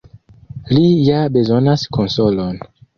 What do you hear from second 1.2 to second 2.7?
bezonas konsolon.